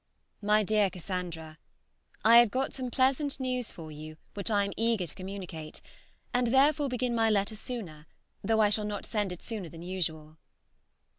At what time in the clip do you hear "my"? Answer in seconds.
0.41-0.63, 7.13-7.29